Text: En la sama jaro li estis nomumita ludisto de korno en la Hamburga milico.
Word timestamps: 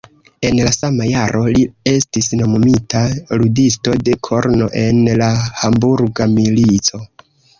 En 0.47 0.59
la 0.67 0.69
sama 0.75 1.05
jaro 1.09 1.41
li 1.55 1.65
estis 1.91 2.29
nomumita 2.39 3.03
ludisto 3.41 3.95
de 4.09 4.17
korno 4.29 4.69
en 4.85 4.99
la 5.23 5.29
Hamburga 5.61 6.31
milico. 6.39 7.03